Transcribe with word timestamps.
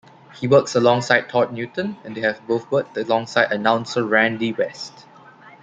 He 0.39 0.47
works 0.47 0.73
alongside 0.73 1.29
Todd 1.29 1.53
Newton 1.53 1.95
and 2.03 2.17
they 2.17 2.21
have 2.21 2.47
both 2.47 2.71
worked 2.71 2.97
alongside 2.97 3.51
announcer 3.51 4.03
Randy 4.03 4.51
West. 4.51 5.05